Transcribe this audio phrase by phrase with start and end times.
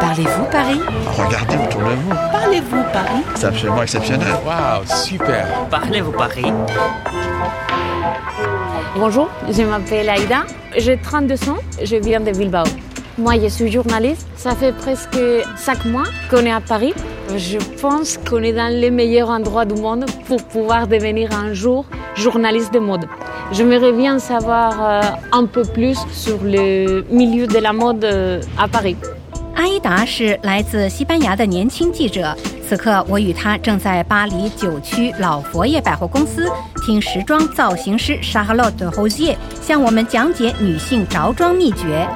[0.00, 2.10] Parlez-vous Paris Regardez autour de vous.
[2.32, 4.28] Parlez-vous Paris C'est absolument exceptionnel.
[4.46, 5.46] Waouh, super.
[5.70, 6.52] Parlez-vous Paris
[8.96, 10.44] Bonjour, je m'appelle Aïda,
[10.76, 12.64] j'ai 32 ans, je viens de Bilbao.
[13.18, 15.18] Moi, je suis journaliste, ça fait presque
[15.56, 16.94] 5 mois qu'on est à Paris.
[17.36, 21.84] Je pense qu'on est dans les meilleurs endroits du monde pour pouvoir devenir un jour
[22.16, 23.04] journaliste de mode.
[23.52, 25.00] J'aimerais bien savoir euh,
[25.32, 28.96] un peu plus sur le milieu de la mode euh, à Paris.
[29.60, 32.34] 阿依达是来自西班牙的年轻记者，
[32.66, 36.50] 此刻我与他正在巴黎九区老佛爷百货公司
[36.86, 42.08] 听时装造型师 Charlotte Rosier 向我们讲解女性着装秘诀。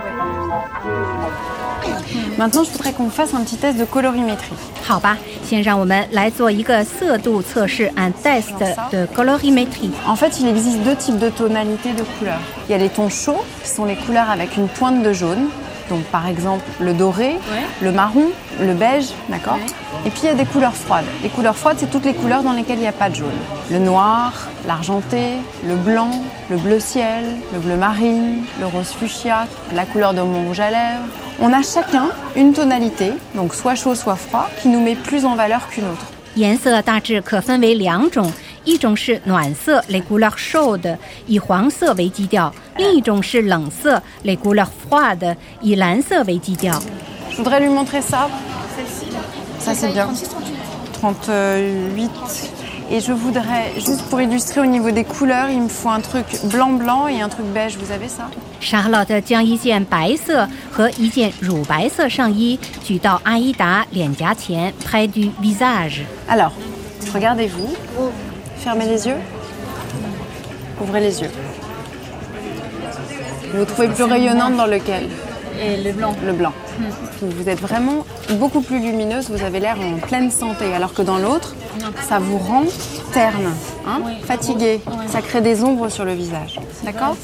[2.38, 4.56] Maintenant, je voudrais qu'on fasse un petit test de colorimétrie.
[4.83, 8.56] 好吧，先让我们来做一个色度测试 un test
[8.91, 9.91] de colorimétrie。
[10.06, 12.41] En fait, il existe deux types de tonalités de couleurs.
[12.66, 15.50] Il y a les tons chauds, qui sont les couleurs avec une pointe de jaune.
[15.89, 17.38] Donc, par exemple, le doré,
[17.81, 18.27] le marron,
[18.59, 19.58] le beige, d'accord
[20.05, 21.05] Et puis, il y a des couleurs froides.
[21.23, 23.39] Les couleurs froides, c'est toutes les couleurs dans lesquelles il n'y a pas de jaune.
[23.72, 24.33] Le noir,
[24.67, 26.11] l'argenté, le blanc,
[26.50, 30.69] le bleu ciel, le bleu marine, le rose fuchsia, la couleur de mon rouge à
[30.69, 31.08] lèvres.
[31.42, 35.36] On a chacun une tonalité, donc soit chaud, soit froid, qui nous met plus en
[35.36, 36.05] valeur qu'une autre.
[36.36, 38.31] 颜色大致可分为两种，
[38.64, 46.81] 一种是暖色 les couleurs chaudes，以黄色为基调； 另一种是冷色 les couleurs froides，以蓝色为基调。
[47.31, 48.28] Je voudrais lui montrer ça.
[49.59, 50.08] Ça, c'est bien.
[51.02, 52.09] 38.
[52.92, 56.25] Et je voudrais, juste pour illustrer au niveau des couleurs, il me faut un truc
[56.45, 57.78] blanc-blanc et un truc beige.
[57.78, 66.02] Vous avez ça Charlotte 将一件白色和一件乳白色上衣举到阿依达脸颊前，près du visage。
[66.28, 66.52] Alors,
[67.14, 67.69] regardez-vous.
[68.58, 69.17] Fermez les yeux.
[70.81, 71.30] Ouvrez les yeux.
[73.55, 75.05] Vous vous trouvez plus rayonnante dans lequel
[75.62, 76.12] Et le blanc.
[76.27, 76.52] Le blanc.
[77.22, 81.19] Vous êtes vraiment beaucoup plus lumineuse, vous avez l'air en pleine santé, alors que dans
[81.19, 81.55] l'autre,
[82.02, 82.64] ça vous rend
[83.12, 83.52] terne,
[83.88, 84.82] hein, fatiguée.
[85.08, 86.60] Ça crée des ombres sur le visage.
[86.83, 87.15] D'accord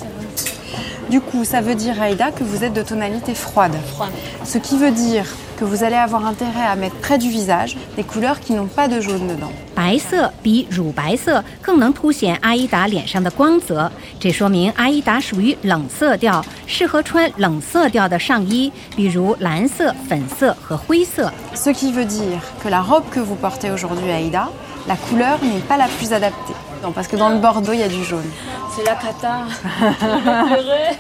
[1.10, 3.76] Du coup, ça veut dire, Aïda, que vous êtes de tonalité froide.
[3.94, 4.12] Froide.
[4.44, 5.26] Ce qui veut dire
[5.58, 8.88] que vous allez avoir intérêt à mettre près du visage des couleurs qui n'ont pas
[8.88, 9.52] de jaune dedans.
[9.74, 21.32] 白色比乳白色更能凸显阿依达脸上的光泽，这说明阿依达属于冷色调，适合穿冷色调的上衣，比如蓝色、粉色和灰色。
[21.54, 24.50] Ce qui veut dire que la robe que vous portez aujourd'hui, Aïda,
[24.87, 26.55] la couleur n'est pas la plus adaptée.
[26.83, 28.31] Non, parce que dans le bordeaux, il y a du jaune.
[28.75, 29.45] C'est la cata.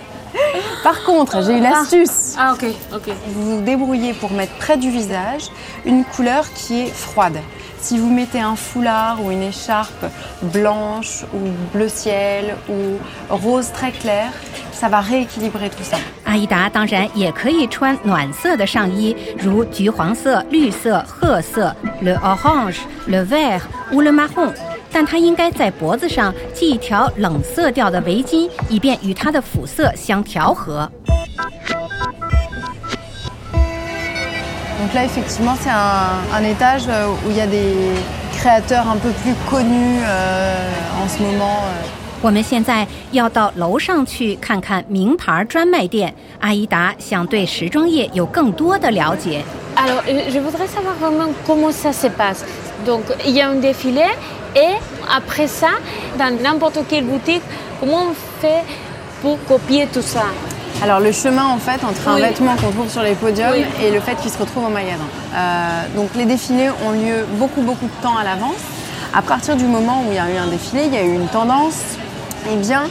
[0.85, 2.37] Par contre, j'ai une astuce.
[2.39, 3.11] ah, ok, ok.
[3.29, 5.49] Vous vous débrouillez pour mettre près du visage
[5.85, 7.39] une couleur qui est froide.
[7.81, 10.05] Si vous mettez un foulard ou une écharpe
[10.43, 12.99] blanche ou bleu ciel ou
[13.31, 14.31] rose très clair,
[14.72, 15.98] ça va rééquilibrer tout ça.
[16.26, 24.52] 阿依达当然也可以穿暖色的上衣，如橘黄色、绿色、褐色 （le orange、le vert ou le marron），
[24.92, 30.90] 但她应该在脖子上系一条冷色调的围巾，以便与她的肤色相调和。
[34.78, 37.74] Donc là, effectivement, c'est un, un étage euh, où il y a des
[38.38, 40.70] créateurs un peu plus connus euh,
[41.02, 41.64] en ce moment.
[41.64, 41.99] euh.
[42.22, 46.14] 我们现在要到楼上去看看名牌专卖店。
[46.40, 49.42] 阿依达想对时装业有更多的了解。
[49.76, 52.44] Alors, euh, je voudrais savoir vraiment comment ça se passe.
[52.86, 54.06] Donc, il y a un défilé
[54.56, 54.76] et
[55.14, 55.70] après ça,
[56.18, 57.42] dans n'importe quelle boutique,
[57.80, 58.64] comment on fait
[59.22, 60.24] pour copier tout ça
[60.82, 62.22] Alors le chemin en fait entre un Oui.
[62.22, 63.66] vêtement qu'on trouve sur les podiums Oui.
[63.84, 65.08] et le fait qu'il se retrouve au magasin.
[65.34, 68.62] Euh, donc les défilés ont lieu beaucoup beaucoup de temps à l'avance.
[69.14, 71.14] À partir du moment où il y a eu un défilé, il y a eu
[71.16, 71.98] une tendance,
[72.50, 72.84] eh bien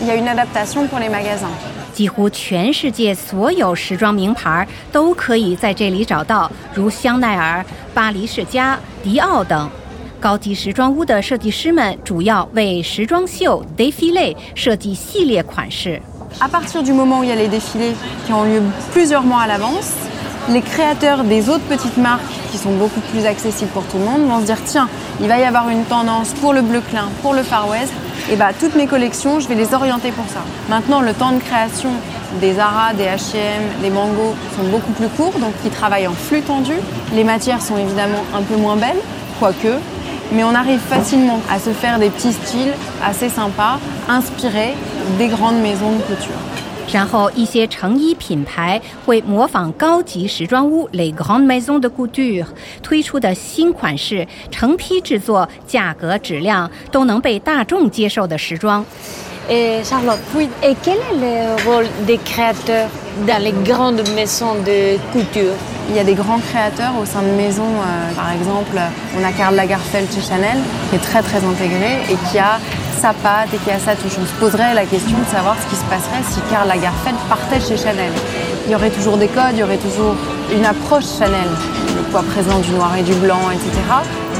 [0.00, 1.50] il y a une adaptation pour les magasins.
[1.92, 9.68] 几乎全世界所有时装名牌都可以在这里找到，如香奈儿、巴黎世家、迪奥等。
[10.20, 16.00] 高级时装屋的设计师们主要为时装秀 défilé 设计系列款式。
[16.38, 18.62] À partir du moment où il y a les défilés qui ont lieu
[18.92, 19.92] plusieurs mois à l'avance,
[20.48, 24.28] les créateurs des autres petites marques qui sont beaucoup plus accessibles pour tout le monde
[24.28, 24.88] vont se dire tiens,
[25.20, 27.92] il va y avoir une tendance pour le bleu clin, pour le Far West,
[28.31, 30.39] et bah toutes mes collections, je vais les orienter pour ça.
[30.69, 31.91] Maintenant, le temps de création
[32.41, 36.41] des Zara, des H&M, des Mango sont beaucoup plus courts, donc ils travaillent en flux
[36.41, 36.73] tendu.
[37.13, 39.01] Les matières sont évidemment un peu moins belles,
[39.39, 39.79] quoique,
[40.31, 42.73] mais on arrive facilement à se faire des petits styles
[43.05, 43.79] assez sympas,
[44.09, 44.73] inspirés
[45.17, 46.39] des grandes maisons de couture.
[46.95, 52.45] 然后一些成衣品牌会模仿高级时装屋 Les Grandes Maisons de Couture
[52.81, 58.85] 推出的新款式，成批制作，价格质量都能被大众接受的时装。
[59.49, 60.47] Et Charlotte, Oui.
[60.63, 62.87] et quel est le rôle des créateurs
[63.27, 65.53] dans les grandes maisons de couture
[65.87, 67.75] Il y a des grands créateurs au sein de maisons.
[67.79, 68.75] euh, par exemple,
[69.15, 70.57] on a Karl Lagerfeld chez Chanel,
[70.89, 72.57] qui est très très intégré et qui a
[73.00, 74.18] sa patte et qui a sa touche.
[74.20, 77.60] On se poserait la question de savoir ce qui se passerait si Karl Lagerfeld partait
[77.60, 78.12] chez Chanel.
[78.66, 80.14] Il y aurait toujours des codes, il y aurait toujours
[80.52, 81.48] une approche Chanel,
[81.96, 83.70] le poids présent du noir et du blanc, etc.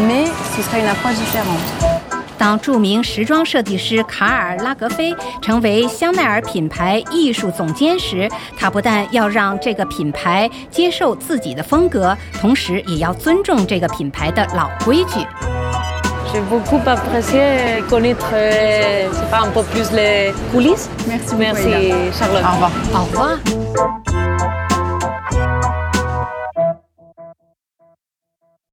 [0.06, 0.25] Mais
[0.56, 1.91] ce serait une approche différente.
[2.38, 8.26] 当着名时装设计师卡尔拉格菲成为香奈儿品牌艺术总监时，
[8.56, 15.54] 他不但要让这个品牌接受自己的风格，同时也要尊重这个品牌的老规矩。
[16.36, 17.40] J'ai beaucoup apprécié
[17.90, 20.90] connaître, euh, pas, un peu plus les coulisses.
[21.08, 21.94] Merci beaucoup, Merci.
[22.20, 22.44] Charlotte.
[22.44, 22.72] Au revoir.
[22.94, 24.35] Au revoir.